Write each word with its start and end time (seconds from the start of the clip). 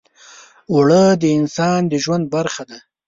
اوړه 0.71 1.03
د 1.21 1.23
انسان 1.39 1.79
د 1.91 1.93
ژوند 2.03 2.25
برخه 2.35 2.63
ده 2.69 2.77